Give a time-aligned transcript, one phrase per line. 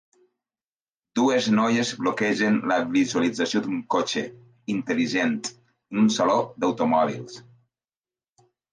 [1.19, 4.25] Dues noies bloquegen la visualització d'un cotxe
[4.79, 7.43] intel·ligent en un saló d'automòbils